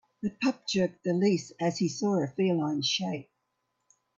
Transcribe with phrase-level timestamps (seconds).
[0.23, 3.29] The pup jerked the leash as he saw a feline shape.